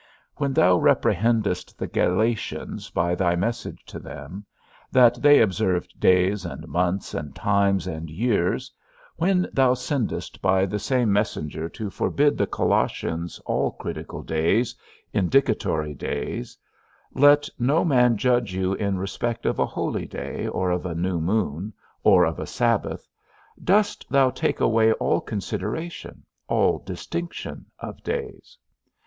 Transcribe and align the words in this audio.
When 0.37 0.51
thou 0.53 0.79
reprehendest 0.79 1.77
the 1.77 1.85
Galatians 1.85 2.89
by 2.89 3.13
thy 3.13 3.35
message 3.35 3.85
to 3.85 3.99
them, 3.99 4.47
That 4.91 5.21
they 5.21 5.39
observed 5.39 5.99
days, 5.99 6.43
and 6.43 6.67
months, 6.67 7.13
and 7.13 7.35
times, 7.35 7.85
and 7.85 8.09
years, 8.09 8.71
when 9.17 9.47
thou 9.53 9.75
sendest 9.75 10.41
by 10.41 10.65
the 10.65 10.79
same 10.79 11.13
messenger 11.13 11.69
to 11.69 11.91
forbid 11.91 12.35
the 12.35 12.47
Colossians 12.47 13.39
all 13.45 13.73
critical 13.73 14.23
days, 14.23 14.75
indicatory 15.13 15.93
days, 15.93 16.57
Let 17.13 17.47
no 17.59 17.85
man 17.85 18.17
judge 18.17 18.55
you 18.55 18.73
in 18.73 18.97
respect 18.97 19.45
of 19.45 19.59
a 19.59 19.67
holy 19.67 20.07
day, 20.07 20.47
or 20.47 20.71
of 20.71 20.83
a 20.87 20.95
new 20.95 21.19
moon, 21.21 21.73
or 22.03 22.25
of 22.25 22.39
a 22.39 22.47
sabbath, 22.47 23.07
dost 23.63 24.09
thou 24.09 24.31
take 24.31 24.59
away 24.59 24.93
all 24.93 25.21
consideration, 25.21 26.23
all 26.47 26.79
distinction 26.79 27.67
of 27.77 28.01
days? 28.03 28.57